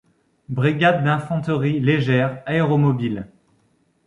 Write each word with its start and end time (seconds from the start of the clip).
Brigade 0.49 1.03
d'infanterie 1.03 1.79
légère 1.79 2.41
aéromobile 2.47 3.13
nr. 3.13 3.25